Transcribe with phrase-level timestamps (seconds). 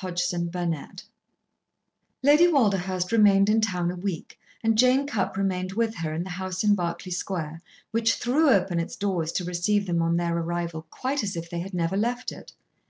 [0.00, 0.86] Chapter Fourteen
[2.22, 6.30] Lady Walderhurst remained in town a week, and Jane Cupp remained with her, in the
[6.30, 10.86] house in Berkeley Square, which threw open its doors to receive them on their arrival
[10.90, 12.54] quite as if they had never left it.